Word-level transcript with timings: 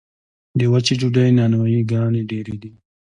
د 0.57 0.59
وچې 0.71 0.93
ډوډۍ 0.99 1.29
نانوایي 1.37 1.81
ګانې 1.91 2.21
ډیرې 2.29 2.55
دي 2.61 2.71